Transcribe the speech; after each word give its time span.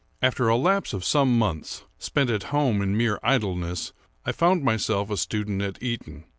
After 0.19 0.49
a 0.49 0.55
lapse 0.57 0.93
of 0.93 1.05
some 1.05 1.37
months, 1.37 1.83
spent 1.99 2.31
at 2.31 2.45
home 2.49 2.81
in 2.81 2.97
mere 2.97 3.19
idleness, 3.21 3.93
I 4.25 4.31
found 4.31 4.63
myself 4.63 5.11
a 5.11 5.15
student 5.17 5.61
at 5.61 5.77
Eton. 5.79 6.23